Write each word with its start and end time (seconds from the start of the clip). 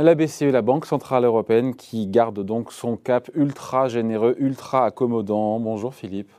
La 0.00 0.14
BCE, 0.14 0.52
la 0.52 0.62
Banque 0.62 0.86
Centrale 0.86 1.24
Européenne, 1.24 1.74
qui 1.74 2.06
garde 2.06 2.38
donc 2.44 2.70
son 2.70 2.96
cap 2.96 3.28
ultra 3.34 3.88
généreux, 3.88 4.36
ultra 4.38 4.84
accommodant. 4.84 5.58
Bonjour 5.58 5.92
Philippe. 5.92 6.30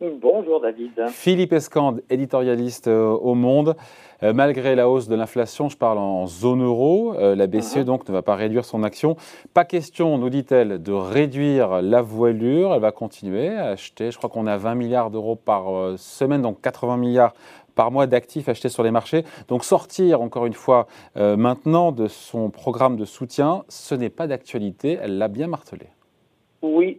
Bonjour 0.00 0.60
David. 0.60 0.90
Philippe 1.10 1.52
Escande, 1.52 2.02
éditorialiste 2.10 2.88
euh, 2.88 3.10
au 3.10 3.34
Monde. 3.34 3.76
Euh, 4.24 4.32
malgré 4.32 4.74
la 4.74 4.88
hausse 4.88 5.06
de 5.06 5.14
l'inflation, 5.14 5.68
je 5.68 5.76
parle 5.76 5.98
en 5.98 6.26
zone 6.26 6.64
euro, 6.64 7.14
euh, 7.14 7.36
la 7.36 7.46
BCE 7.46 7.76
mhm. 7.76 7.84
donc 7.84 8.08
ne 8.08 8.12
va 8.12 8.22
pas 8.22 8.34
réduire 8.34 8.64
son 8.64 8.82
action. 8.82 9.14
Pas 9.54 9.64
question, 9.64 10.18
nous 10.18 10.28
dit-elle, 10.28 10.82
de 10.82 10.92
réduire 10.92 11.82
la 11.82 12.02
voilure. 12.02 12.74
Elle 12.74 12.80
va 12.80 12.90
continuer 12.90 13.50
à 13.50 13.66
acheter. 13.66 14.10
Je 14.10 14.18
crois 14.18 14.30
qu'on 14.30 14.48
a 14.48 14.56
20 14.56 14.74
milliards 14.74 15.12
d'euros 15.12 15.36
par 15.36 15.96
semaine, 15.96 16.42
donc 16.42 16.60
80 16.60 16.96
milliards 16.96 17.34
par 17.76 17.92
mois 17.92 18.08
d'actifs 18.08 18.48
achetés 18.48 18.68
sur 18.68 18.82
les 18.82 18.90
marchés. 18.90 19.22
Donc 19.46 19.62
sortir, 19.62 20.20
encore 20.20 20.46
une 20.46 20.54
fois, 20.54 20.86
maintenant 21.14 21.92
de 21.92 22.08
son 22.08 22.50
programme 22.50 22.96
de 22.96 23.04
soutien, 23.04 23.62
ce 23.68 23.94
n'est 23.94 24.10
pas 24.10 24.26
d'actualité. 24.26 24.98
Elle 25.00 25.18
l'a 25.18 25.28
bien 25.28 25.46
martelé. 25.46 25.86
Oui, 26.62 26.98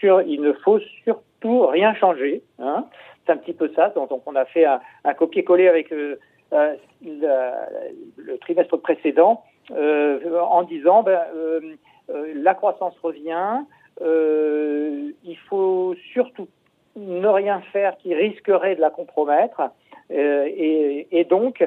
sur, 0.00 0.22
il 0.22 0.40
ne 0.40 0.52
faut 0.52 0.78
surtout 1.04 1.66
rien 1.66 1.94
changé. 1.94 2.42
Hein. 2.58 2.86
C'est 3.24 3.32
un 3.32 3.36
petit 3.36 3.52
peu 3.52 3.70
ça. 3.74 3.90
Donc, 3.90 4.10
on 4.26 4.34
a 4.34 4.44
fait 4.44 4.64
un, 4.64 5.14
copier-coller 5.14 5.68
avec 5.68 5.92
euh, 5.92 6.16
euh, 6.52 6.74
le, 7.02 8.36
trimestre 8.38 8.76
précédent 8.76 9.44
euh, 9.70 10.40
en 10.40 10.62
disant 10.62 11.02
ben, 11.02 11.20
la 12.08 12.54
croissance 12.54 12.94
revient. 13.02 13.64
il 14.00 15.38
faut 15.48 15.94
surtout 16.12 16.48
ne 16.96 17.28
rien 17.28 17.60
faire 17.72 17.96
qui 17.98 18.14
risquerait 18.14 18.76
de 18.76 18.80
la 18.80 18.90
compromettre. 18.90 19.62
Et, 20.10 21.26
donc, 21.28 21.66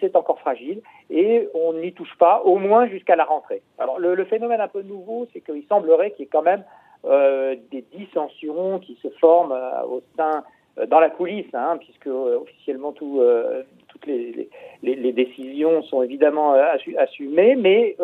c'est 0.00 0.16
encore 0.16 0.40
fragile 0.40 0.80
et 1.10 1.48
on 1.54 1.74
n'y 1.74 1.92
touche 1.92 2.16
pas, 2.18 2.42
au 2.44 2.56
moins 2.56 2.88
jusqu'à 2.88 3.14
la 3.14 3.24
rentrée. 3.24 3.62
Alors 3.78 4.00
le, 4.00 4.16
le 4.16 4.24
phénomène 4.24 4.60
un 4.60 4.68
peu 4.68 4.82
nouveau, 4.82 5.28
c'est 5.32 5.40
qu'il 5.40 5.64
semblerait 5.68 6.10
qu'il 6.10 6.24
y 6.24 6.26
ait 6.26 6.30
quand 6.32 6.42
même 6.42 6.64
euh, 7.04 7.54
des 7.70 7.84
dissensions 7.92 8.80
qui 8.80 8.98
se 9.00 9.08
forment 9.20 9.52
euh, 9.52 9.82
au 9.84 10.02
sein 10.16 10.42
euh, 10.76 10.86
dans 10.86 10.98
la 10.98 11.08
coulisse, 11.08 11.54
hein, 11.54 11.78
puisque 11.78 12.08
officiellement 12.08 12.90
tout, 12.90 13.22
toutes 13.88 14.06
les, 14.06 14.48
les, 14.82 14.94
les, 14.96 15.12
décisions 15.12 15.82
sont 15.84 16.02
évidemment 16.02 16.54
assumées, 16.98 17.54
mais 17.54 17.96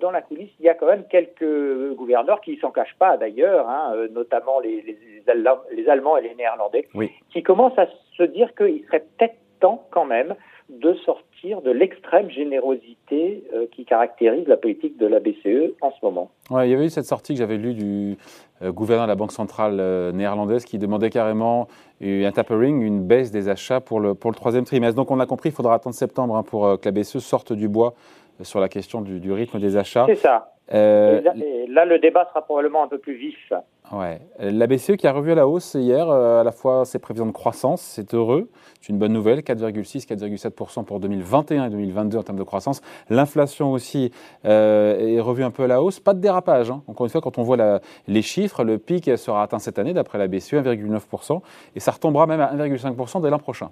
dans 0.00 0.10
la 0.10 0.22
coulisse, 0.22 0.50
il 0.58 0.66
y 0.66 0.68
a 0.68 0.74
quand 0.74 0.86
même 0.86 1.04
quelques 1.08 1.94
gouverneurs 1.94 2.40
qui 2.40 2.56
ne 2.56 2.60
s'en 2.60 2.70
cachent 2.70 2.96
pas 2.98 3.16
d'ailleurs, 3.16 3.68
hein, 3.68 3.94
notamment 4.10 4.58
les, 4.60 4.82
les, 4.82 5.88
Allemands 5.88 6.16
et 6.16 6.22
les 6.22 6.34
Néerlandais, 6.34 6.88
qui 7.32 7.42
commencent 7.42 7.78
à 7.78 7.86
se 8.16 8.24
dire 8.24 8.52
qu'il 8.56 8.84
serait 8.86 9.04
peut-être 9.16 9.36
temps 9.60 9.86
quand 9.90 10.06
même 10.06 10.34
de 10.68 10.94
sortir 11.04 11.62
de 11.62 11.70
l'extrême 11.70 12.30
générosité 12.30 13.44
euh, 13.54 13.66
qui 13.72 13.84
caractérise 13.84 14.46
la 14.46 14.56
politique 14.56 14.96
de 14.98 15.06
la 15.06 15.18
BCE 15.18 15.74
en 15.80 15.90
ce 15.90 15.96
moment. 16.02 16.30
Ouais, 16.48 16.68
il 16.68 16.70
y 16.70 16.74
avait 16.74 16.86
eu 16.86 16.90
cette 16.90 17.06
sortie 17.06 17.34
que 17.34 17.38
j'avais 17.40 17.56
lue 17.56 17.74
du 17.74 18.16
euh, 18.62 18.70
gouverneur 18.70 19.06
de 19.06 19.10
la 19.10 19.16
Banque 19.16 19.32
centrale 19.32 19.78
euh, 19.80 20.12
néerlandaise 20.12 20.64
qui 20.64 20.78
demandait 20.78 21.10
carrément 21.10 21.66
un 22.02 22.32
tapering, 22.32 22.80
une 22.80 23.02
baisse 23.02 23.30
des 23.30 23.48
achats 23.48 23.80
pour 23.80 24.00
le, 24.00 24.14
pour 24.14 24.30
le 24.30 24.36
troisième 24.36 24.64
trimestre. 24.64 24.96
Donc 24.96 25.10
on 25.10 25.20
a 25.20 25.26
compris, 25.26 25.50
il 25.50 25.54
faudra 25.54 25.74
attendre 25.74 25.94
septembre 25.94 26.36
hein, 26.36 26.42
pour 26.42 26.80
que 26.80 26.88
la 26.88 26.92
BCE 26.92 27.18
sorte 27.18 27.52
du 27.52 27.68
bois 27.68 27.94
sur 28.42 28.60
la 28.60 28.68
question 28.68 29.00
du, 29.00 29.32
rythme 29.32 29.58
des 29.58 29.76
achats. 29.76 30.06
C'est 30.06 30.16
ça. 30.16 30.52
là, 30.70 31.20
là, 31.68 31.84
le 31.84 31.98
débat 31.98 32.26
sera 32.26 32.42
probablement 32.42 32.82
un 32.82 32.88
peu 32.88 32.98
plus 32.98 33.14
vif. 33.14 33.52
Ouais. 33.92 34.20
La 34.38 34.68
BCE 34.68 34.94
qui 34.96 35.08
a 35.08 35.12
revu 35.12 35.32
à 35.32 35.34
la 35.34 35.48
hausse 35.48 35.74
hier 35.74 36.08
euh, 36.08 36.40
à 36.40 36.44
la 36.44 36.52
fois 36.52 36.84
ses 36.84 37.00
prévisions 37.00 37.26
de 37.26 37.32
croissance, 37.32 37.80
c'est 37.80 38.14
heureux, 38.14 38.48
c'est 38.80 38.92
une 38.92 39.00
bonne 39.00 39.12
nouvelle, 39.12 39.40
4,6, 39.40 40.06
4,7% 40.06 40.84
pour 40.84 41.00
2021 41.00 41.66
et 41.66 41.70
2022 41.70 42.18
en 42.18 42.22
termes 42.22 42.38
de 42.38 42.44
croissance. 42.44 42.82
L'inflation 43.08 43.72
aussi 43.72 44.12
euh, 44.44 45.16
est 45.16 45.20
revue 45.20 45.42
un 45.42 45.50
peu 45.50 45.64
à 45.64 45.66
la 45.66 45.82
hausse, 45.82 45.98
pas 45.98 46.14
de 46.14 46.20
dérapage. 46.20 46.70
Hein. 46.70 46.82
Encore 46.86 47.06
une 47.06 47.10
fois, 47.10 47.20
quand 47.20 47.38
on 47.38 47.42
voit 47.42 47.80
les 48.06 48.22
chiffres, 48.22 48.62
le 48.62 48.78
pic 48.78 49.10
sera 49.18 49.42
atteint 49.42 49.58
cette 49.58 49.80
année 49.80 49.92
d'après 49.92 50.18
la 50.18 50.28
BCE, 50.28 50.54
1,9%, 50.54 51.40
et 51.74 51.80
ça 51.80 51.90
retombera 51.90 52.28
même 52.28 52.40
à 52.40 52.54
1,5% 52.54 53.22
dès 53.22 53.30
l'an 53.30 53.38
prochain. 53.38 53.70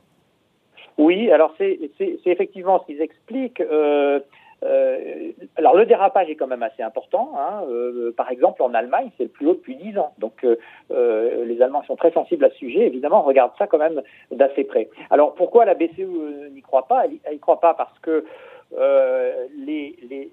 Oui, 0.97 1.31
alors 1.31 1.55
c'est 1.59 1.79
effectivement 2.27 2.81
ce 2.81 2.87
qu'ils 2.87 3.01
expliquent. 3.01 3.61
Euh, 3.61 4.19
euh, 4.65 5.31
alors 5.57 5.77
le 5.77 5.87
dérapage 5.87 6.29
est 6.31 6.35
quand 6.35 6.47
même 6.47 6.63
assez 6.63 6.83
important. 6.83 7.33
Hein. 7.39 7.63
Euh, 7.69 8.13
par 8.17 8.31
exemple, 8.31 8.63
en 8.63 8.75
Allemagne, 8.75 9.11
c'est 9.17 9.25
le 9.25 9.29
plus 9.29 9.47
haut 9.47 9.55
depuis 9.55 9.77
10 9.77 9.99
ans. 9.99 10.13
Donc 10.19 10.45
euh, 10.45 11.45
les 11.45 11.63
Allemands 11.63 11.85
sont 11.85 11.97
très 11.97 12.11
sensibles 12.11 12.45
à 12.45 12.51
ce 12.51 12.57
sujet. 12.57 12.87
Évidemment, 12.87 13.21
on 13.21 13.27
regarde 13.27 13.53
ça 13.59 13.67
quand 13.67 13.79
même 13.79 14.03
d'assez 14.33 14.65
près. 14.65 14.89
Alors 15.11 15.35
pourquoi 15.35 15.65
la 15.65 15.75
BCE 15.75 16.51
n'y 16.53 16.63
croit 16.63 16.89
pas? 16.89 17.05
Elle 17.25 17.33
n'y 17.33 17.39
croit 17.39 17.61
pas 17.61 17.75
parce 17.75 17.97
que 18.01 18.25
les, 18.77 19.97
les 20.11 20.31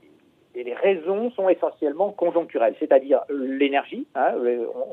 les 0.64 0.74
raisons 0.74 1.32
sont 1.32 1.50
essentiellement 1.50 2.12
conjoncturelles, 2.12 2.76
c'est-à-dire 2.80 3.22
l'énergie. 3.30 4.08
Hein, 4.16 4.34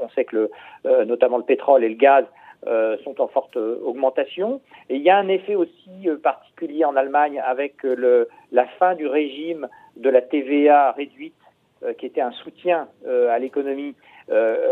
on, 0.01 0.09
sait 0.11 0.25
que 0.25 0.51
le, 0.85 1.05
notamment 1.05 1.39
le 1.39 1.45
pétrole 1.45 1.85
et 1.85 1.89
le 1.89 1.95
gaz 1.95 2.25
euh, 2.69 2.97
sont 3.03 3.21
en 3.21 3.27
forte 3.27 3.57
euh, 3.57 3.81
augmentation. 3.85 4.61
Et 4.89 4.95
il 4.95 5.03
y 5.03 5.11
a 5.11 5.17
un 5.17 5.27
effet 5.27 5.57
aussi 5.57 5.91
euh, 6.07 6.17
particulier 6.17 6.85
en 6.85 6.95
Allemagne 6.95 7.43
avec 7.45 7.83
le, 7.83 8.29
la 8.53 8.67
fin 8.79 8.95
du 8.95 9.09
régime 9.09 9.67
de 9.97 10.09
la 10.09 10.23
TVA 10.23 10.93
réduite, 10.93 11.35
qui 11.99 12.07
était 12.07 12.21
un 12.21 12.33
soutien 12.33 12.89
à 13.07 13.39
l'économie. 13.39 13.95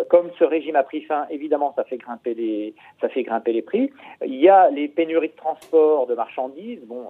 comme 0.08 0.30
ce 0.38 0.44
régime 0.44 0.76
a 0.76 0.82
pris 0.82 1.02
fin, 1.02 1.26
évidemment, 1.30 1.72
ça 1.76 1.84
fait 1.84 1.98
grimper 1.98 2.34
les, 2.34 2.74
ça 3.00 3.08
fait 3.08 3.22
grimper 3.22 3.52
les 3.52 3.62
prix. 3.62 3.90
Il 4.24 4.36
y 4.36 4.48
a 4.48 4.70
les 4.70 4.88
pénuries 4.88 5.28
de 5.28 5.36
transport 5.36 6.06
de 6.06 6.14
marchandises. 6.14 6.84
Bon, 6.86 7.06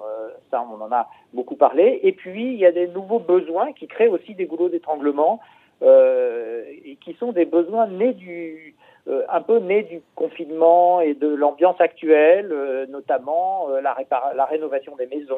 ça, 0.51 0.65
on 0.71 0.81
en 0.81 0.91
a 0.93 1.09
beaucoup 1.35 1.57
parlé. 1.57 2.01
Et 2.03 2.13
puis, 2.13 2.53
il 2.53 2.59
y 2.59 2.67
a 2.67 2.73
des 2.73 2.89
nouveaux 2.89 3.19
besoins 3.19 3.73
qui 3.73 3.87
créent 3.87 4.09
aussi 4.09 4.35
des 4.35 4.47
goulots 4.47 4.69
d'étranglement 4.69 5.41
et 5.83 6.97
qui 7.03 7.15
sont 7.15 7.33
des 7.33 7.45
besoins 7.45 7.87
nés 7.87 8.15
du, 8.15 8.75
euh, 8.75 8.90
un 9.07 9.41
peu 9.41 9.59
né 9.59 9.83
du 9.83 10.03
confinement 10.15 11.01
et 11.01 11.15
de 11.15 11.29
l'ambiance 11.29 11.81
actuelle, 11.81 12.51
euh, 12.53 12.87
notamment 12.87 13.69
euh, 13.71 13.81
la, 13.81 13.97
la, 14.35 14.45
rénovation 14.45 14.95
des 14.97 15.07
maisons, 15.07 15.37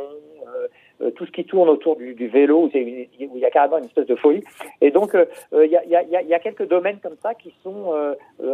tout 1.17 1.27
ce 1.27 1.33
qui 1.33 1.45
tourne 1.45 1.69
autour 1.69 1.97
du, 1.97 2.29
vélo, 2.29 2.65
où, 2.65 2.71
il 2.75 3.39
y 3.39 3.45
a 3.45 3.51
carrément 3.51 3.79
une 3.79 3.85
espèce 3.85 4.07
de 4.07 4.15
folie. 4.15 4.45
Et 4.81 4.91
donc, 4.91 5.17
il 5.53 5.65
y, 5.65 5.71
y, 5.71 6.35
a, 6.35 6.39
quelques 6.39 6.69
domaines 6.69 6.99
comme 7.03 7.17
ça 7.23 7.35
qui 7.35 7.53
sont 7.63 7.93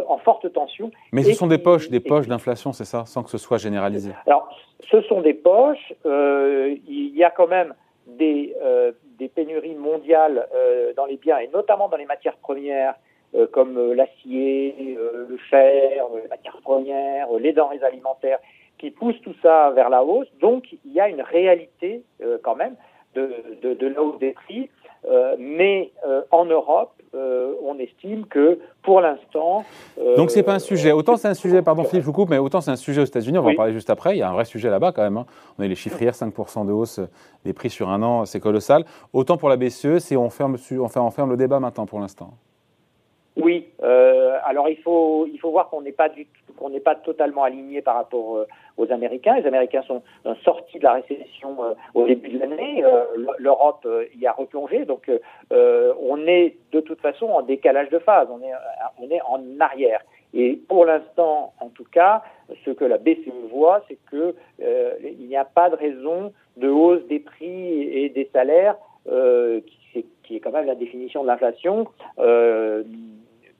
en 0.07 0.17
forte 0.17 0.51
tension. 0.51 0.89
Mais 1.11 1.23
ce 1.23 1.33
sont 1.33 1.47
des 1.47 1.59
poches, 1.59 1.89
des 1.89 1.99
poches 1.99 2.27
d'inflation, 2.27 2.73
c'est 2.73 2.85
ça, 2.85 3.05
sans 3.05 3.23
que 3.23 3.29
ce 3.29 3.37
soit 3.37 3.57
généralisé? 3.57 4.11
Alors, 4.25 4.49
ce 4.89 5.01
sont 5.03 5.21
des 5.21 5.35
poches. 5.35 5.93
il 6.05 7.15
y 7.15 7.23
a 7.23 7.29
quand 7.29 7.47
même 7.47 7.75
des, 8.07 8.55
des 9.19 9.27
pénuries 9.27 9.75
mondiales 9.75 10.47
dans 10.95 11.05
les 11.05 11.17
biens, 11.17 11.37
et 11.37 11.49
notamment 11.49 11.87
dans 11.87 11.97
les 11.97 12.05
matières 12.05 12.37
premières, 12.37 12.95
euh, 12.95 13.08
comme 13.51 13.77
euh, 13.77 13.93
l'acier, 13.93 14.75
euh, 14.97 15.25
le 15.29 15.37
fer, 15.49 16.05
les 16.21 16.27
matières 16.29 16.59
premières, 16.61 17.27
les 17.39 17.53
denrées 17.53 17.83
alimentaires, 17.83 18.39
qui 18.77 18.91
poussent 18.91 19.21
tout 19.23 19.35
ça 19.41 19.71
vers 19.71 19.89
la 19.89 20.03
hausse. 20.03 20.27
Donc 20.39 20.65
il 20.85 20.93
y 20.93 20.99
a 20.99 21.09
une 21.09 21.21
réalité 21.21 22.01
quand 22.43 22.55
même 22.55 22.75
de, 23.13 23.29
de, 23.61 23.73
de 23.73 23.87
la 23.87 24.01
hausse 24.01 24.19
des 24.19 24.31
prix. 24.31 24.69
mais 25.37 25.91
en 26.31 26.45
Europe, 26.45 26.93
on 27.13 27.77
estime 27.77 28.25
que 28.25 28.59
pour 28.81 29.01
l'instant. 29.01 29.65
Donc 30.15 30.31
c'est 30.31 30.43
pas 30.43 30.53
un 30.53 30.59
sujet. 30.59 30.93
Autant 30.93 31.17
c'est 31.17 31.27
un 31.27 31.33
sujet, 31.33 31.61
pardon 31.61 31.83
Philippe, 31.83 32.03
je 32.03 32.05
vous 32.05 32.13
coupe, 32.13 32.29
mais 32.29 32.37
autant 32.37 32.61
c'est 32.61 32.71
un 32.71 32.77
sujet 32.77 33.01
aux 33.01 33.05
États-Unis, 33.05 33.37
on 33.37 33.41
va 33.41 33.51
en 33.51 33.55
parler 33.55 33.73
juste 33.73 33.89
après. 33.89 34.15
Il 34.15 34.19
y 34.19 34.21
a 34.21 34.29
un 34.29 34.33
vrai 34.33 34.45
sujet 34.45 34.69
là-bas 34.69 34.93
quand 34.93 35.03
même. 35.03 35.17
Hein. 35.17 35.25
On 35.57 35.63
a 35.63 35.67
les 35.67 35.75
chiffres 35.75 36.01
hier, 36.01 36.13
5% 36.13 36.65
de 36.65 36.71
hausse 36.71 37.01
des 37.43 37.51
prix 37.51 37.69
sur 37.69 37.89
un 37.89 38.01
an, 38.01 38.23
c'est 38.23 38.39
colossal. 38.39 38.85
Autant 39.11 39.35
pour 39.35 39.49
la 39.49 39.57
BCE, 39.57 39.99
c'est 39.99 40.15
on 40.15 40.29
ferme, 40.29 40.55
on 40.71 41.09
ferme 41.09 41.31
le 41.31 41.37
débat 41.37 41.59
maintenant 41.59 41.85
pour 41.85 41.99
l'instant. 41.99 42.31
Oui, 43.41 43.67
euh, 43.83 44.37
alors 44.43 44.69
il 44.69 44.77
faut 44.77 45.27
il 45.31 45.39
faut 45.39 45.51
voir 45.51 45.69
qu'on 45.69 45.81
n'est 45.81 45.91
pas 45.91 46.09
du 46.09 46.27
qu'on 46.57 46.69
n'est 46.69 46.79
pas 46.79 46.95
totalement 46.95 47.43
aligné 47.43 47.81
par 47.81 47.95
rapport 47.95 48.37
euh, 48.37 48.47
aux 48.77 48.91
Américains. 48.91 49.37
Les 49.37 49.45
Américains 49.45 49.83
sont 49.83 50.01
sortis 50.43 50.79
de 50.79 50.83
la 50.83 50.93
récession 50.93 51.63
euh, 51.63 51.73
au 51.93 52.05
début 52.05 52.29
de 52.29 52.39
l'année. 52.39 52.83
L'Europe 53.37 53.87
y 54.17 54.27
a 54.27 54.31
replongé, 54.31 54.85
donc 54.85 55.09
on 55.51 56.27
est 56.27 56.55
de 56.71 56.81
toute 56.81 57.01
façon 57.01 57.27
en 57.27 57.41
décalage 57.41 57.89
de 57.89 57.99
phase. 57.99 58.27
On 58.31 58.41
est 58.41 58.53
on 58.99 59.09
est 59.09 59.21
en 59.27 59.59
arrière. 59.59 60.01
Et 60.33 60.59
pour 60.67 60.85
l'instant, 60.85 61.53
en 61.59 61.69
tout 61.69 61.85
cas, 61.91 62.21
ce 62.63 62.69
que 62.69 62.85
la 62.85 62.99
BCE 62.99 63.49
voit, 63.51 63.83
c'est 63.87 63.97
que 64.11 64.35
il 64.59 65.27
n'y 65.27 65.37
a 65.37 65.45
pas 65.45 65.69
de 65.69 65.75
raison 65.75 66.33
de 66.57 66.67
hausse 66.67 67.05
des 67.07 67.19
prix 67.19 67.81
et 67.81 68.09
des 68.09 68.29
salaires 68.33 68.75
qui, 69.05 70.05
qui 70.23 70.35
est 70.35 70.39
quand 70.39 70.51
même 70.51 70.67
la 70.67 70.75
définition 70.75 71.23
de 71.23 71.27
l'inflation, 71.27 71.87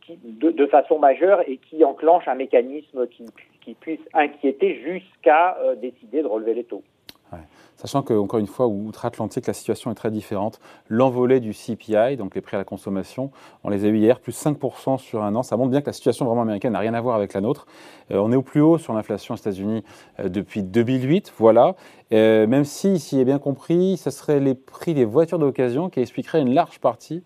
euh, 0.10 0.52
de, 0.52 0.66
façon 0.68 1.00
majeure 1.00 1.42
et 1.48 1.58
qui 1.58 1.84
enclenche 1.84 2.28
un 2.28 2.36
mécanisme 2.36 3.08
qui, 3.08 3.26
puisse 3.80 4.00
inquiéter 4.16 4.82
jusqu'à 4.82 5.56
euh, 5.60 5.76
décider 5.76 6.24
de 6.24 6.28
relever 6.28 6.56
les 6.56 6.64
taux. 6.64 6.82
sachant 7.76 8.02
qu'encore 8.02 8.40
une 8.40 8.48
fois, 8.48 8.66
outre-Atlantique, 8.68 9.46
la 9.46 9.54
situation 9.54 9.92
est 9.92 9.96
très 9.96 10.10
différente. 10.10 10.60
L'envolée 10.88 11.40
du 11.40 11.54
CPI, 11.54 12.18
donc 12.18 12.34
les 12.34 12.42
prix 12.42 12.56
à 12.56 12.58
la 12.58 12.64
consommation, 12.64 13.30
on 13.64 13.70
les 13.70 13.86
a 13.86 13.90
eu 13.90 13.98
hier, 13.98 14.20
plus 14.20 14.36
5% 14.36 14.98
sur 14.98 15.24
un 15.24 15.36
an. 15.36 15.44
Ça 15.44 15.56
montre 15.56 15.70
bien 15.70 15.82
que 15.82 15.86
la 15.86 15.94
situation 15.94 16.26
vraiment 16.26 16.42
américaine 16.42 16.74
n'a 16.74 16.80
rien 16.80 16.96
à 16.96 17.02
voir 17.02 17.16
avec 17.16 17.34
la 17.36 17.42
nôtre. 17.42 17.68
on 18.10 18.32
est 18.32 18.36
au 18.36 18.42
plus 18.42 18.62
haut 18.62 18.80
sur 18.80 18.94
l'inflation 18.94 19.36
aux 19.36 19.38
États-Unis 19.38 19.84
depuis 20.24 20.64
2008, 20.64 21.32
voilà. 21.38 21.76
même 22.10 22.66
si, 22.66 23.00
s'il 23.00 23.20
est 23.20 23.26
bien 23.26 23.40
compris, 23.40 23.98
ce 23.98 24.10
serait 24.10 24.40
les 24.40 24.56
prix 24.56 24.96
des 24.96 25.06
voitures 25.06 25.38
d'occasion 25.38 25.92
qui 25.92 26.00
expliqueraient 26.00 26.42
une 26.42 26.56
large 26.56 26.80
partie 26.80 27.24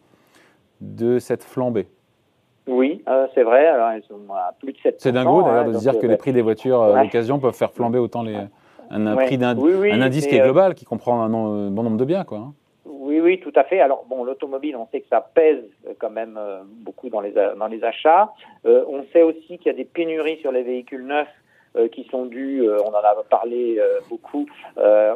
de 0.82 1.20
cette 1.20 1.46
flambée. 1.46 1.88
Oui, 2.68 3.04
euh, 3.08 3.28
c'est 3.34 3.44
vrai. 3.44 3.66
Alors, 3.68 3.90
elles 3.90 4.04
sont 4.04 4.22
à 4.34 4.54
plus 4.60 4.74
de 4.74 4.78
7 4.78 4.96
C'est 5.00 5.12
dingue 5.12 5.26
d'ailleurs 5.26 5.66
de 5.66 5.74
se 5.74 5.80
dire 5.80 6.00
que 6.00 6.08
les 6.08 6.18
prix 6.18 6.32
des 6.32 6.42
voitures 6.42 6.82
euh, 6.82 7.04
d'occasion 7.04 7.40
peuvent 7.40 7.56
faire 7.56 7.72
flamber 7.72 8.00
autant 8.00 8.24
les, 8.24 8.38
un, 8.90 9.16
prix 9.16 9.38
d'un 9.38 9.58
un 9.58 10.02
indice 10.02 10.28
qui 10.28 10.36
est 10.36 10.42
euh, 10.42 10.46
global, 10.46 10.76
qui 10.76 10.86
comprend 10.86 11.22
un, 11.22 11.30
bon 11.30 11.84
nombre 11.84 11.98
de 11.98 12.06
biens. 12.06 12.24
Quoi. 12.24 12.38
Hein. 12.38 12.54
Oui, 12.86 13.20
oui, 13.20 13.40
tout 13.40 13.52
à 13.56 13.64
fait. 13.64 13.82
Alors, 13.82 14.06
bon, 14.10 14.24
l'automobile, 14.24 14.78
on 14.78 14.88
sait 14.92 15.02
que 15.02 15.08
ça 15.10 15.22
pèse 15.22 15.64
quand 16.00 16.10
même 16.10 16.40
beaucoup 16.82 17.10
dans 17.10 17.20
les, 17.20 17.32
dans 17.32 17.68
les 17.68 17.84
achats. 17.84 18.32
on 18.66 19.04
sait 19.12 19.24
aussi 19.24 19.58
qu'il 19.58 19.68
y 19.68 19.70
a 19.70 19.74
des 19.74 19.86
pénuries 19.86 20.38
sur 20.40 20.52
les 20.52 20.64
véhicules 20.64 21.06
neufs 21.06 21.28
euh, 21.28 21.34
qui 21.92 22.04
sont 22.12 22.26
dus, 22.26 22.62
euh, 22.62 22.78
on 22.84 22.90
en 22.90 22.96
a 22.96 23.16
parlé 23.30 23.78
euh, 23.80 24.00
beaucoup, 24.10 24.46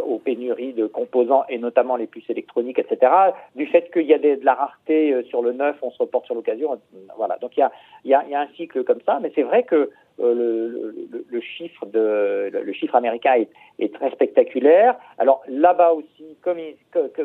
aux 0.05 0.19
pénuries 0.19 0.73
de 0.73 0.87
composants 0.87 1.43
et 1.49 1.57
notamment 1.57 1.95
les 1.95 2.07
puces 2.07 2.29
électroniques, 2.29 2.79
etc. 2.79 3.11
Du 3.55 3.65
fait 3.67 3.91
qu'il 3.91 4.05
y 4.05 4.13
a 4.13 4.17
de 4.17 4.39
la 4.43 4.53
rareté 4.53 5.23
sur 5.29 5.41
le 5.41 5.53
neuf, 5.53 5.75
on 5.81 5.91
se 5.91 5.97
reporte 5.97 6.25
sur 6.25 6.35
l'occasion. 6.35 6.79
Voilà. 7.17 7.37
Donc 7.37 7.57
il 7.57 7.61
y 7.61 7.63
a, 7.63 7.71
y, 8.05 8.13
a, 8.13 8.25
y 8.27 8.35
a 8.35 8.41
un 8.41 8.47
cycle 8.55 8.83
comme 8.83 9.01
ça, 9.05 9.19
mais 9.21 9.31
c'est 9.35 9.43
vrai 9.43 9.63
que 9.63 9.89
le, 10.19 10.33
le, 10.33 11.25
le, 11.27 11.41
chiffre 11.41 11.85
de 11.85 12.49
le, 12.51 12.73
chiffre 12.73 12.95
américain 12.95 13.33
est, 13.35 13.49
est, 13.79 13.93
très 13.93 14.09
spectaculaire. 14.11 14.95
Alors 15.17 15.43
là-bas 15.47 15.93
aussi, 15.93 16.37
comme, 16.41 16.57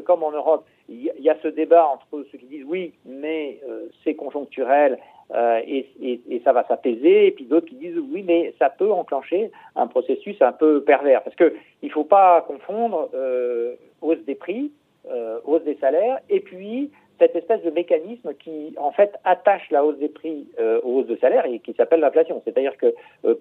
comme 0.05 0.23
en 0.23 0.33
Europe, 0.33 0.67
il 0.89 1.11
y 1.21 1.31
a 1.31 1.37
ce 1.43 1.49
débat 1.49 1.87
entre 1.87 2.25
ceux 2.31 2.39
qui 2.39 2.47
disent 2.47 2.67
oui, 2.67 2.93
mais 3.07 3.61
c'est 4.05 4.15
conjoncturel 4.15 4.99
euh, 5.35 5.61
et, 5.67 6.41
ça 6.45 6.53
va 6.53 6.65
s'apaiser. 6.67 7.29
Et 7.29 7.31
puis 7.31 7.45
d'autres 7.45 7.67
qui 7.67 7.77
disent 7.77 7.99
oui, 8.13 8.25
mais 8.27 8.55
ça 8.59 8.71
peut 8.71 8.91
enclencher 8.91 9.51
un 9.77 9.87
processus 9.87 10.41
un 10.43 10.53
peu 10.53 10.83
pervers. 10.83 11.23
Parce 11.23 11.37
que 11.37 11.55
il 11.83 11.91
faut 11.91 12.05
pas 12.05 12.43
confondre 12.43 13.09
euh, 13.15 13.75
hausse 14.01 14.23
des 14.27 14.35
prix, 14.35 14.73
euh, 15.11 15.39
hausse 15.45 15.63
des 15.63 15.77
salaires, 15.77 16.19
et 16.29 16.41
puis 16.41 16.91
cette 17.19 17.37
espèce 17.37 17.63
de 17.63 17.71
mécanisme 17.71 18.35
qui, 18.35 18.75
en 18.79 18.91
fait, 18.91 19.15
attache 19.25 19.71
la 19.71 19.85
hausse 19.85 19.99
des 19.99 20.09
prix 20.09 20.49
aux 20.83 20.99
hausses 20.99 21.07
de 21.07 21.15
salaire 21.17 21.47
et 21.47 21.61
qui 21.61 21.73
s'appelle 21.75 22.01
l'inflation. 22.01 22.43
C'est-à-dire 22.45 22.77
que 22.77 22.93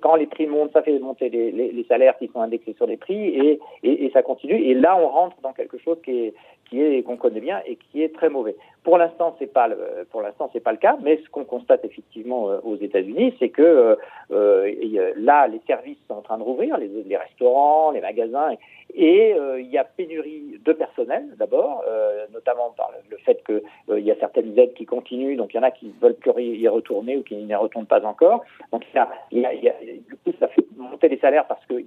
quand 0.02 0.16
les 0.18 0.28
prix 0.28 0.46
montent, 0.46 0.74
ça 0.74 0.84
fait 0.84 1.00
monter 1.00 1.30
les, 1.30 1.86
salaires 1.88 2.16
qui 2.20 2.28
sont 2.28 2.42
indexés 2.42 2.74
sur 2.74 2.86
les 2.86 2.98
prix 2.98 3.60
et, 3.82 4.01
ça 4.12 4.24
continue. 4.24 4.56
Et 4.56 4.74
là, 4.74 4.98
on 4.98 5.08
rentre 5.08 5.38
dans 5.42 5.54
quelque 5.54 5.78
chose 5.78 5.98
qui 6.04 6.12
est 6.26 6.34
qui 6.72 6.82
est 6.82 7.04
qu'on 7.04 7.18
connaît 7.18 7.42
bien 7.42 7.62
et 7.66 7.76
qui 7.76 8.02
est 8.02 8.16
très 8.16 8.30
mauvais. 8.30 8.56
Pour 8.84 8.98
l'instant, 8.98 9.36
c'est 9.38 9.52
pas 9.52 9.68
le, 9.68 10.08
pour 10.10 10.22
l'instant 10.22 10.50
c'est 10.54 10.62
pas 10.62 10.72
le 10.72 10.78
cas, 10.78 10.98
mais 11.04 11.20
ce 11.22 11.30
qu'on 11.30 11.44
constate 11.44 11.84
effectivement 11.84 12.50
euh, 12.50 12.60
aux 12.64 12.78
États-Unis, 12.78 13.36
c'est 13.40 13.50
que 13.50 13.98
euh, 14.32 15.14
là, 15.18 15.48
les 15.48 15.60
services 15.68 15.98
sont 16.08 16.16
en 16.16 16.22
train 16.22 16.38
de 16.38 16.44
rouvrir, 16.44 16.78
les, 16.78 17.18
restaurants, 17.18 17.92
les 17.92 18.00
magasins, 18.00 18.56
et 18.94 19.34
euh, 19.34 19.62
il 19.62 19.70
y 19.70 19.78
a 19.78 19.84
pénurie 19.84 20.60
de 20.64 20.74
personnel 20.74 21.26
d'abord, 21.38 21.84
euh, 21.88 22.26
notamment 22.34 22.74
par 22.76 22.92
le 23.10 23.18
fait 23.18 23.42
qu'il 23.46 23.62
euh, 23.90 24.00
y 24.00 24.12
a 24.12 24.16
certaines 24.16 24.58
aides 24.58 24.74
qui 24.74 24.86
continuent, 24.86 25.38
donc 25.38 25.54
il 25.54 25.58
y 25.58 25.60
en 25.60 25.64
a 25.64 25.72
qui 25.72 25.94
veulent 26.02 26.16
plus 26.16 26.32
y 26.42 26.68
retourner 26.68 27.18
ou 27.18 27.24
qui 27.24 27.36
n'y 27.36 27.56
retournent 27.56 27.86
pas 27.86 28.06
encore. 28.06 28.44
Donc 28.72 28.84
il 28.92 28.96
y 28.96 29.00
a, 29.00 29.10
il 29.32 29.40
y 29.40 29.46
a, 29.46 29.54
il 29.54 29.64
y 29.64 29.70
a, 29.70 29.74
du 29.74 30.16
coup 30.24 30.34
ça 30.40 30.48
fait 30.50 30.61
monter 30.82 31.10
les 31.10 31.18
salaires 31.20 31.48
parce 31.48 31.66
qu'il 31.66 31.86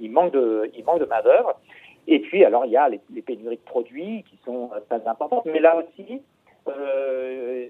il 0.00 0.10
manque 0.10 0.32
de, 0.32 0.70
main 1.08 1.22
d'œuvre. 1.22 1.58
Et 2.08 2.20
puis 2.20 2.44
alors 2.44 2.66
il 2.66 2.72
y 2.72 2.76
a 2.76 2.88
les, 2.88 3.22
pénuries 3.22 3.56
de 3.56 3.62
produits 3.62 4.24
qui 4.28 4.38
sont 4.44 4.70
très 4.88 5.06
importantes, 5.06 5.46
mais 5.46 5.60
là 5.60 5.76
aussi 5.76 6.20
euh, 6.68 7.68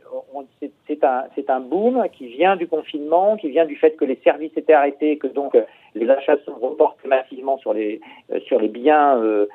c'est 0.86 1.50
un, 1.50 1.60
boom 1.60 2.06
qui 2.12 2.26
vient 2.26 2.56
du 2.56 2.66
confinement, 2.66 3.36
qui 3.36 3.48
vient 3.48 3.64
du 3.64 3.76
fait 3.76 3.96
que 3.96 4.04
les 4.04 4.18
services 4.22 4.52
étaient 4.56 4.72
arrêtés, 4.74 5.16
que 5.16 5.26
donc 5.26 5.54
euh, 5.54 5.62
les 5.94 6.08
achats 6.10 6.36
sont 6.44 6.54
reportés 6.54 7.08
massivement 7.08 7.56
sur 7.58 7.72
les 7.72 8.00
euh, 8.30 8.40
sur 8.40 8.58
les 8.58 8.68
biens 8.68 9.16
euh, 9.16 9.46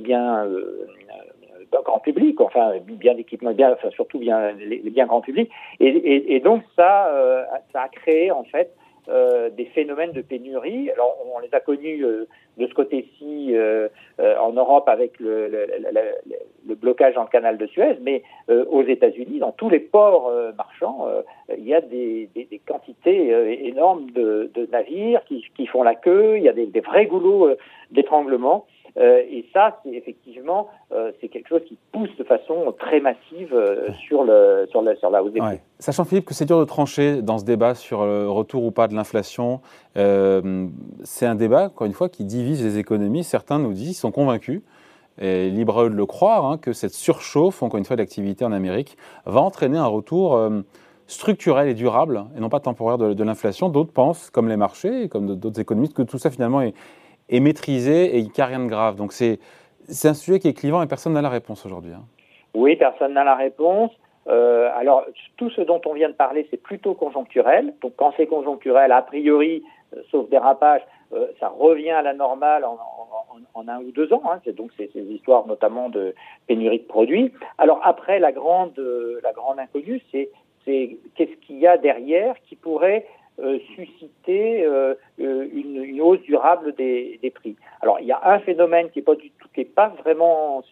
biens 0.00 0.46
grand 1.84 1.98
public, 1.98 2.40
enfin 2.40 2.74
bien 2.80 3.14
d'équipement, 3.14 3.52
bien, 3.52 3.72
enfin, 3.72 3.90
surtout 3.90 4.18
bien 4.18 4.52
les, 4.52 4.78
biens 4.78 5.06
grand 5.06 5.20
public, 5.20 5.50
et, 5.80 6.40
donc 6.40 6.62
ça 6.76 7.10
a 7.74 7.88
créé 7.88 8.30
en 8.30 8.44
fait 8.44 8.74
euh, 9.08 9.50
des 9.50 9.66
phénomènes 9.66 10.12
de 10.12 10.22
pénurie. 10.22 10.90
Alors, 10.90 11.18
on, 11.34 11.38
les 11.38 11.52
a 11.52 11.60
connus 11.60 12.04
euh, 12.04 12.26
de 12.56 12.66
ce 12.66 12.72
côté-ci 12.72 13.50
euh, 13.54 13.88
en 14.18 14.52
Europe 14.52 14.88
avec 14.88 15.20
le, 15.20 15.48
le, 15.48 16.74
blocage 16.74 17.14
dans 17.14 17.22
le 17.22 17.28
canal 17.28 17.58
de 17.58 17.66
Suez, 17.66 17.98
mais 18.00 18.22
aux 18.48 18.82
États-Unis, 18.82 19.38
dans 19.40 19.52
tous 19.52 19.68
les 19.68 19.78
ports 19.78 20.32
marchands, 20.56 21.06
il 21.56 21.64
y 21.64 21.74
a 21.74 21.80
des, 21.80 22.28
quantités 22.66 23.28
énormes 23.66 24.10
de, 24.10 24.50
navires 24.72 25.22
qui, 25.24 25.44
qui, 25.54 25.66
font 25.66 25.82
la 25.82 25.94
queue. 25.94 26.38
Il 26.38 26.42
y 26.42 26.48
a 26.48 26.52
des, 26.52 26.66
des 26.66 26.80
vrais 26.80 27.06
goulots 27.06 27.50
d'étranglement. 27.90 28.66
Euh, 28.96 29.22
et 29.28 29.44
ça, 29.52 29.80
c'est 29.82 29.90
effectivement, 29.90 30.68
euh, 30.92 31.10
c'est 31.20 31.28
quelque 31.28 31.48
chose 31.48 31.62
qui 31.66 31.76
pousse 31.90 32.14
de 32.16 32.24
façon 32.24 32.72
très 32.78 33.00
massive 33.00 33.52
euh, 33.52 33.92
sur, 34.06 34.22
le, 34.22 34.66
sur, 34.70 34.82
la, 34.82 34.94
sur 34.96 35.10
la 35.10 35.22
hausse 35.22 35.32
des 35.32 35.40
prix. 35.40 35.58
Sachant, 35.80 36.04
Philippe, 36.04 36.26
que 36.26 36.34
c'est 36.34 36.44
dur 36.44 36.60
de 36.60 36.64
trancher 36.64 37.20
dans 37.20 37.38
ce 37.38 37.44
débat 37.44 37.74
sur 37.74 38.04
le 38.04 38.28
retour 38.30 38.64
ou 38.64 38.70
pas 38.70 38.86
de 38.86 38.94
l'inflation, 38.94 39.60
c'est 39.96 41.26
un 41.26 41.34
débat, 41.34 41.66
encore 41.66 41.86
une 41.86 41.92
fois, 41.92 42.08
qui 42.08 42.24
divise 42.24 42.64
les 42.64 42.78
économies. 42.78 43.24
Certains 43.24 43.58
nous 43.58 43.72
disent, 43.72 43.90
ils 43.90 43.94
sont 43.94 44.12
convaincus, 44.12 44.62
et 45.20 45.50
libre 45.50 45.78
à 45.78 45.84
eux 45.84 45.90
de 45.90 45.94
le 45.94 46.06
croire, 46.06 46.44
hein, 46.44 46.58
que 46.58 46.72
cette 46.72 46.94
surchauffe, 46.94 47.62
encore 47.62 47.78
une 47.78 47.84
fois, 47.84 47.96
de 47.96 48.02
l'activité 48.02 48.44
en 48.44 48.52
Amérique, 48.52 48.96
va 49.26 49.40
entraîner 49.40 49.78
un 49.78 49.86
retour 49.86 50.40
structurel 51.06 51.68
et 51.68 51.74
durable, 51.74 52.24
et 52.36 52.40
non 52.40 52.48
pas 52.48 52.60
temporaire 52.60 52.98
de, 52.98 53.12
de 53.12 53.24
l'inflation. 53.24 53.68
D'autres 53.68 53.92
pensent, 53.92 54.30
comme 54.30 54.48
les 54.48 54.56
marchés, 54.56 55.08
comme 55.08 55.36
d'autres 55.36 55.60
économistes, 55.60 55.94
que 55.94 56.02
tout 56.02 56.18
ça 56.18 56.30
finalement 56.30 56.62
est, 56.62 56.74
est 57.28 57.40
maîtrisé 57.40 58.16
et 58.16 58.18
il 58.18 58.30
n'y 58.30 58.40
a 58.40 58.46
rien 58.46 58.60
de 58.60 58.68
grave. 58.68 58.96
Donc 58.96 59.12
c'est 59.12 59.38
un 60.04 60.14
sujet 60.14 60.38
qui 60.38 60.48
est 60.48 60.54
clivant 60.54 60.82
et 60.82 60.86
personne 60.86 61.12
n'a 61.12 61.22
la 61.22 61.28
réponse 61.28 61.64
aujourd'hui. 61.66 61.92
Hein. 61.92 62.04
Oui, 62.54 62.76
personne 62.76 63.14
n'a 63.14 63.24
la 63.24 63.34
réponse. 63.34 63.90
Euh, 64.26 64.70
alors, 64.74 65.04
tout 65.36 65.50
ce 65.50 65.60
dont 65.60 65.80
on 65.84 65.92
vient 65.92 66.08
de 66.08 66.14
parler, 66.14 66.46
c'est 66.50 66.62
plutôt 66.62 66.94
conjoncturel. 66.94 67.74
Donc, 67.82 67.94
quand 67.96 68.12
c'est 68.16 68.26
conjoncturel, 68.26 68.92
a 68.92 69.02
priori, 69.02 69.62
euh, 69.94 70.00
sauf 70.10 70.28
dérapage, 70.30 70.80
euh, 71.12 71.26
ça 71.40 71.48
revient 71.48 71.90
à 71.90 72.02
la 72.02 72.14
normale 72.14 72.64
en, 72.64 72.78
un 73.68 73.78
ou 73.80 73.90
deux 73.92 74.12
ans. 74.12 74.22
Hein. 74.26 74.40
Donc, 74.52 74.70
c'est 74.76 74.90
ces 74.92 75.02
histoires 75.02 75.46
notamment 75.46 75.88
de 75.88 76.14
pénurie 76.46 76.80
de 76.80 76.84
produits. 76.84 77.32
Alors, 77.58 77.80
après, 77.82 78.18
la 78.18 78.32
grande, 78.32 78.78
la 79.22 79.32
grande 79.32 79.58
inconnue, 79.58 80.00
c'est 80.10 80.30
qu'est-ce 80.64 81.36
qu'il 81.46 81.58
y 81.58 81.66
a 81.66 81.76
derrière 81.76 82.34
qui 82.48 82.56
pourrait 82.56 83.06
euh, 83.40 83.58
susciter 83.74 84.64
euh, 84.64 84.94
euh, 85.18 85.48
une, 85.52 86.00
hausse 86.00 86.20
durable 86.20 86.72
des, 86.74 87.18
prix. 87.34 87.56
Alors 87.80 87.98
il 87.98 88.06
y 88.06 88.12
a 88.12 88.20
un 88.22 88.38
phénomène 88.38 88.90
qui 88.90 89.00
est 89.00 89.02
pas 89.02 89.16
pas 89.74 89.88
vraiment 90.04 90.62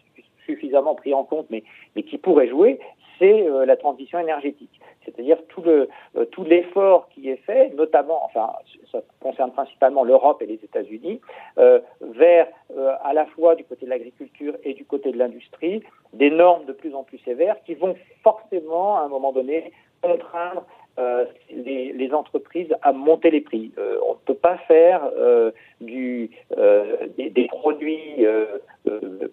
suffisamment 0.45 0.95
pris 0.95 1.13
en 1.13 1.25
compte, 1.25 1.47
mais, 1.49 1.63
qui 2.03 2.17
pourrait 2.17 2.47
jouer, 2.47 2.79
c'est 3.19 3.45
la 3.65 3.75
transition 3.75 4.17
énergétique. 4.17 4.79
C'est-à-dire 5.03 5.37
tout 5.49 5.63
tout 6.31 6.43
l'effort 6.45 7.09
qui 7.09 7.29
est 7.29 7.41
fait, 7.45 7.73
notamment, 7.75 8.23
enfin, 8.23 8.53
ça 8.91 9.01
concerne 9.19 9.51
principalement 9.51 10.05
l'Europe 10.05 10.41
et 10.41 10.45
les 10.45 10.59
États-Unis, 10.63 11.19
vers 12.01 12.47
à 12.77 13.13
la 13.13 13.25
fois 13.25 13.55
du 13.55 13.65
côté 13.65 13.85
de 13.85 13.89
l'agriculture 13.89 14.55
et 14.63 14.73
du 14.73 14.85
côté 14.85 15.11
de 15.11 15.17
l'industrie, 15.17 15.83
des 16.13 16.29
normes 16.29 16.65
de 16.65 16.73
plus 16.73 16.95
en 16.95 17.03
plus 17.03 17.17
sévères 17.19 17.57
qui 17.65 17.73
vont 17.73 17.95
forcément, 18.23 18.97
à 18.97 19.01
un 19.01 19.09
moment 19.09 19.33
donné, 19.33 19.71
contraindre 20.03 20.65
euh, 20.99 21.25
les, 21.49 21.91
les, 21.91 22.13
entreprises 22.13 22.71
à 22.83 22.91
monter 22.91 23.31
les 23.31 23.41
prix. 23.41 23.71
Euh, 23.79 23.97
on 24.07 24.11
ne 24.11 24.19
peut 24.25 24.35
pas 24.35 24.57
faire 24.67 25.01
euh, 25.17 25.49
euh, 25.81 27.07
des, 27.17 27.47
produits 27.47 28.23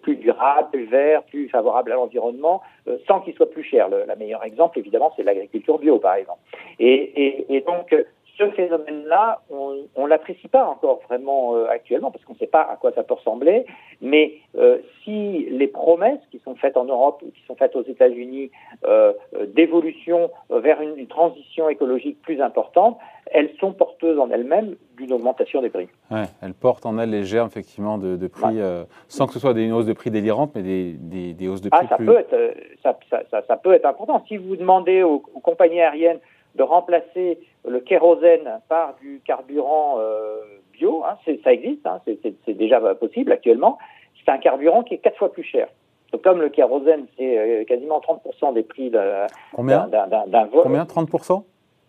plus 0.01 0.15
durables, 0.15 0.69
plus 0.71 0.85
verts, 0.85 1.21
plus 1.25 1.49
favorables 1.49 1.91
à 1.91 1.95
l'environnement, 1.95 2.63
sans 3.07 3.19
qu'ils 3.19 3.35
soient 3.35 3.51
plus 3.51 3.63
chers. 3.63 3.89
Le, 3.89 4.05
meilleur 4.17 4.43
exemple, 4.43 4.79
évidemment, 4.79 5.13
c'est 5.15 5.21
l'agriculture 5.21 5.77
bio, 5.77 5.99
par 5.99 6.15
exemple. 6.15 6.39
Et 6.79 7.63
donc, 7.67 7.93
ce 8.41 8.55
phénomène-là, 8.55 9.41
on 9.49 10.03
ne 10.03 10.07
l'apprécie 10.07 10.47
pas 10.47 10.65
encore 10.65 11.01
vraiment 11.07 11.55
euh, 11.55 11.67
actuellement 11.69 12.11
parce 12.11 12.23
qu'on 12.25 12.33
ne 12.33 12.39
sait 12.39 12.47
pas 12.47 12.61
à 12.61 12.75
quoi 12.75 12.91
ça 12.93 13.03
peut 13.03 13.13
ressembler. 13.13 13.65
Mais 14.01 14.33
euh, 14.57 14.79
si 15.03 15.47
les 15.49 15.67
promesses 15.67 16.21
qui 16.31 16.39
sont 16.39 16.55
faites 16.55 16.77
en 16.77 16.85
Europe 16.85 17.21
ou 17.25 17.31
qui 17.31 17.41
sont 17.45 17.55
faites 17.55 17.75
aux 17.75 17.83
États-Unis 17.83 18.51
euh, 18.85 19.13
d'évolution 19.47 20.31
vers 20.49 20.81
une, 20.81 21.07
transition 21.07 21.67
écologique 21.67 22.21
plus 22.21 22.41
importante, 22.41 22.97
elles 23.31 23.51
sont 23.59 23.73
porteuses 23.73 24.17
en 24.17 24.29
elles-mêmes 24.29 24.75
d'une 24.97 25.11
augmentation 25.13 25.61
des 25.61 25.69
prix. 25.69 25.89
Ouais, 26.09 26.23
elles 26.41 26.53
portent 26.53 26.85
en 26.85 26.97
elles 26.99 27.09
les 27.09 27.23
germes 27.23 27.47
effectivement 27.47 27.97
de, 27.97 28.15
de 28.15 28.27
prix, 28.27 28.59
sans 29.07 29.27
que 29.27 29.33
ce 29.33 29.39
soit 29.39 29.53
des 29.53 29.71
hausses 29.71 29.87
de 29.87 29.93
prix 29.93 30.09
délirantes, 30.09 30.51
mais 30.55 30.61
des, 30.61 30.93
des, 30.93 31.33
des 31.33 31.47
hausses 31.47 31.61
de 31.61 31.69
ah, 31.71 31.77
prix 31.77 31.87
ah, 31.87 31.89
ça 31.89 31.97
plus... 31.97 32.05
Peut 32.05 32.19
être, 32.19 32.55
ça, 32.81 32.97
ça, 33.09 33.41
ça, 33.45 33.57
peut 33.57 33.73
être 33.73 33.85
important. 33.85 34.23
Si 34.27 34.37
vous 34.37 34.55
demandez 34.55 35.03
aux, 35.03 35.23
aux 35.33 35.39
compagnies 35.39 35.81
aériennes 35.81 36.19
de 36.55 36.63
remplacer 36.63 37.39
le 37.67 37.79
kérosène 37.79 38.59
par 38.67 38.95
du 39.01 39.21
carburant 39.25 39.97
euh, 39.99 40.41
bio, 40.73 41.03
hein, 41.05 41.17
ça 41.43 41.53
existe, 41.53 41.85
hein, 41.85 42.01
c'est 42.05 42.57
déjà 42.57 42.79
possible 42.95 43.31
actuellement. 43.31 43.77
c'est 44.23 44.31
un 44.31 44.37
carburant 44.37 44.83
qui 44.83 44.95
est 44.95 44.97
quatre 44.97 45.17
fois 45.17 45.31
plus 45.31 45.43
cher. 45.43 45.67
Donc, 46.11 46.23
comme 46.23 46.41
le 46.41 46.49
kérosène, 46.49 47.05
c'est 47.17 47.65
quasiment 47.67 47.99
30% 47.99 48.53
des 48.53 48.63
prix 48.63 48.89
d'un 48.89 49.27
vol. 49.55 50.63
Combien? 50.63 50.83
30% 50.83 51.43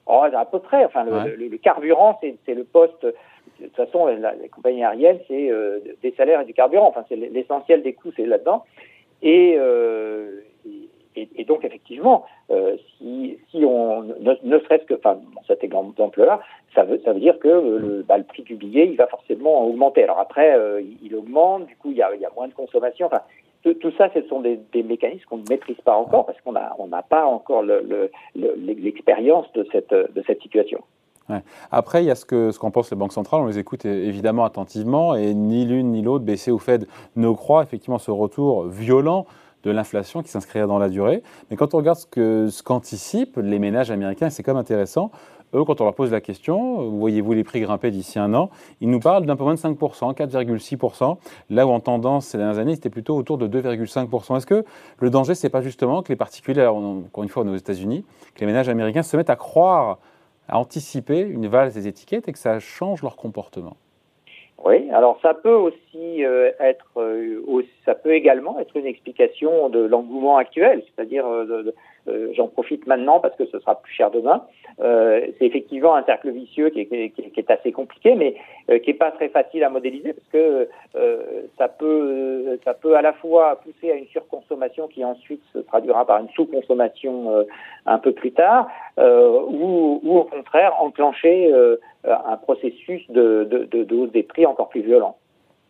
oh, 0.06 0.24
À 0.32 0.44
peu 0.44 0.60
près. 0.60 0.84
Enfin, 0.84 1.04
le, 1.04 1.56
carburant, 1.56 2.20
c'est 2.20 2.54
le 2.54 2.62
poste. 2.62 3.04
De 3.04 3.66
toute 3.66 3.74
façon, 3.76 4.06
la, 4.06 4.34
les 4.34 4.48
compagnies 4.48 4.84
aériennes, 4.84 5.18
c'est 5.26 5.50
des 6.02 6.12
salaires 6.16 6.42
et 6.42 6.44
du 6.44 6.54
carburant. 6.54 6.86
Enfin, 6.86 7.04
c'est 7.08 7.16
l'essentiel 7.16 7.82
des 7.82 7.94
coûts, 7.94 8.12
c'est 8.14 8.24
là-dedans. 8.24 8.64
Et, 9.22 9.58
et, 11.14 11.44
donc, 11.44 11.64
effectivement, 11.64 12.24
euh, 12.50 12.76
si, 12.98 13.38
on 13.54 14.02
ne, 14.02 14.58
serait-ce 14.60 14.84
que, 14.84 14.94
enfin, 14.94 15.18
dans 15.34 15.42
cet 15.46 15.62
exemple-là, 15.62 16.40
ça 16.74 16.84
veut, 16.84 16.98
dire 17.16 17.38
que 17.38 17.48
le, 17.48 18.04
bah, 18.06 18.16
le, 18.16 18.24
prix 18.24 18.42
du 18.42 18.54
billet, 18.56 18.88
il 18.88 18.96
va 18.96 19.06
forcément 19.06 19.66
augmenter. 19.66 20.04
Alors 20.04 20.18
après, 20.18 20.56
euh, 20.56 20.80
il, 21.02 21.14
augmente, 21.14 21.66
du 21.66 21.76
coup, 21.76 21.90
il 21.90 21.98
y 21.98 22.02
a, 22.02 22.10
moins 22.34 22.48
de 22.48 22.54
consommation. 22.54 23.06
Enfin, 23.06 23.20
tout, 23.62 23.92
ça, 23.98 24.08
ce 24.14 24.22
sont 24.22 24.40
des, 24.40 24.58
mécanismes 24.82 25.24
qu'on 25.28 25.36
ne 25.36 25.48
maîtrise 25.48 25.80
pas 25.84 25.94
encore 25.94 26.24
parce 26.26 26.40
qu'on 26.40 26.52
n'a 26.52 27.02
pas 27.02 27.26
encore 27.26 27.62
l'expérience 28.34 29.46
le, 29.54 29.64
de, 29.64 30.22
cette, 30.26 30.42
situation. 30.42 30.80
Après, 31.70 32.02
il 32.02 32.06
y 32.06 32.10
a 32.10 32.14
ce 32.14 32.26
qu'en 32.26 32.52
ce 32.52 32.58
qu'on 32.58 32.70
pense 32.70 32.90
les 32.90 32.96
banques 32.96 33.12
centrales, 33.12 33.42
on 33.42 33.46
les 33.46 33.58
écoute 33.58 33.84
évidemment 33.84 34.44
attentivement, 34.44 35.14
et 35.14 35.34
ni 35.34 35.64
l'une 35.64 35.92
ni 35.92 36.02
l'autre, 36.02 36.24
BCE 36.24 36.48
ou 36.48 36.58
Fed, 36.58 36.86
ne 37.16 37.30
croient 37.30 37.62
effectivement 37.62 37.98
ce 37.98 38.10
retour 38.10 38.66
violent 38.66 39.26
de 39.62 39.70
l'inflation 39.70 40.22
qui 40.22 40.28
s'inscrira 40.28 40.66
dans 40.66 40.78
la 40.78 40.88
durée. 40.88 41.22
Mais 41.50 41.56
quand 41.56 41.74
on 41.74 41.78
regarde 41.78 41.98
ce 41.98 42.62
qu'anticipent 42.62 43.36
les 43.36 43.58
ménages 43.58 43.90
américains, 43.90 44.30
c'est 44.30 44.42
quand 44.42 44.52
même 44.52 44.60
intéressant, 44.60 45.10
eux, 45.54 45.64
quand 45.64 45.80
on 45.80 45.84
leur 45.84 45.94
pose 45.94 46.10
la 46.10 46.20
question, 46.20 46.88
voyez-vous 46.88 47.34
les 47.34 47.44
prix 47.44 47.60
grimper 47.60 47.90
d'ici 47.90 48.18
un 48.18 48.32
an, 48.32 48.48
ils 48.80 48.88
nous 48.88 49.00
parlent 49.00 49.26
d'un 49.26 49.36
peu 49.36 49.44
moins 49.44 49.54
de 49.54 49.58
5%, 49.58 50.14
4,6%, 50.14 51.18
là 51.50 51.66
où 51.66 51.70
en 51.70 51.80
tendance 51.80 52.26
ces 52.26 52.38
dernières 52.38 52.58
années, 52.58 52.74
c'était 52.74 52.88
plutôt 52.88 53.16
autour 53.16 53.36
de 53.36 53.48
2,5%. 53.48 54.38
Est-ce 54.38 54.46
que 54.46 54.64
le 54.98 55.10
danger, 55.10 55.34
c'est 55.34 55.50
pas 55.50 55.60
justement 55.60 56.02
que 56.02 56.08
les 56.08 56.16
particuliers, 56.16 56.66
encore 56.66 57.22
une 57.22 57.28
fois, 57.28 57.44
aux 57.44 57.54
États-Unis, 57.54 58.04
que 58.34 58.40
les 58.40 58.46
ménages 58.46 58.70
américains 58.70 59.02
se 59.02 59.16
mettent 59.16 59.28
à 59.30 59.36
croire, 59.36 59.98
à 60.48 60.58
anticiper 60.58 61.20
une 61.20 61.46
valse 61.48 61.74
des 61.74 61.86
étiquettes 61.86 62.28
et 62.28 62.32
que 62.32 62.38
ça 62.38 62.58
change 62.58 63.02
leur 63.02 63.16
comportement? 63.16 63.76
Oui, 64.64 64.90
alors 64.92 65.18
ça 65.22 65.34
peut 65.34 65.54
aussi 65.54 66.24
euh, 66.24 66.52
être, 66.60 66.86
euh, 66.96 67.62
ça 67.84 67.96
peut 67.96 68.12
également 68.12 68.60
être 68.60 68.76
une 68.76 68.86
explication 68.86 69.68
de 69.68 69.80
l'engouement 69.80 70.36
actuel, 70.36 70.84
c'est-à-dire 70.86 71.26
euh, 71.26 71.72
j'en 72.34 72.48
profite 72.48 72.86
maintenant 72.86 73.20
parce 73.20 73.36
que 73.36 73.46
ce 73.46 73.58
sera 73.60 73.80
plus 73.80 73.92
cher 73.92 74.10
demain. 74.10 74.44
Euh, 74.80 75.26
c'est 75.38 75.46
effectivement 75.46 75.94
un 75.94 76.02
cercle 76.04 76.30
vicieux 76.30 76.70
qui 76.70 76.80
est, 76.80 77.50
assez 77.50 77.72
compliqué, 77.72 78.14
mais 78.14 78.34
euh, 78.70 78.78
qui 78.78 78.90
est 78.90 78.94
pas 78.94 79.10
très 79.10 79.28
facile 79.28 79.62
à 79.64 79.68
modéliser 79.68 80.12
parce 80.12 80.28
que 80.28 80.68
ça 81.58 81.68
peut 81.68 82.58
ça 82.64 82.74
peut 82.74 82.96
à 82.96 83.02
la 83.02 83.12
fois 83.12 83.60
pousser 83.62 83.90
à 83.90 83.94
une 83.94 84.06
surconsommation 84.06 84.88
qui 84.88 85.04
ensuite 85.04 85.42
se 85.52 85.58
traduira 85.58 86.06
par 86.06 86.20
une 86.20 86.28
sous-consommation 86.30 87.46
un 87.86 87.98
peu 87.98 88.12
plus 88.12 88.32
tard, 88.32 88.68
ou, 88.98 90.00
au 90.04 90.24
contraire 90.24 90.74
enclencher 90.80 91.52
un 92.04 92.36
processus 92.36 93.08
de 93.10 93.94
hausse 93.94 94.12
des 94.12 94.22
prix 94.22 94.46
encore 94.46 94.68
plus 94.68 94.82
violent. 94.82 95.16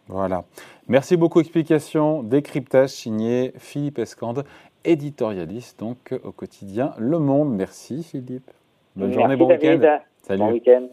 Voilà. 0.09 0.45
Merci 0.89 1.17
beaucoup. 1.17 1.41
Explication, 1.41 2.23
décryptage 2.23 2.91
signé 2.91 3.53
Philippe 3.57 3.99
Escande 3.99 4.45
éditorialiste 4.85 5.79
donc 5.81 6.15
au 6.25 6.33
quotidien 6.33 6.95
Le 6.99 7.19
Monde. 7.19 7.55
Merci 7.55 8.03
Philippe. 8.03 8.51
Bonne 8.97 9.13
journée, 9.13 9.37
bon 9.37 9.49
week-end. 9.49 9.99
Salut. 10.23 10.39
Bon 10.39 10.53
week-end. 10.53 10.89